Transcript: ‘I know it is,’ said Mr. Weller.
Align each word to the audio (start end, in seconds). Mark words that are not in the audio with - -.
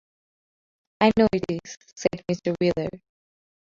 ‘I 0.99 1.11
know 1.15 1.27
it 1.31 1.45
is,’ 1.47 1.77
said 1.95 2.25
Mr. 2.27 2.55
Weller. 2.59 2.89